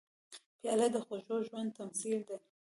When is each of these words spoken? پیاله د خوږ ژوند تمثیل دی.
پیاله 0.59 0.87
د 0.93 0.95
خوږ 1.05 1.23
ژوند 1.47 1.69
تمثیل 1.79 2.19
دی. 2.27 2.37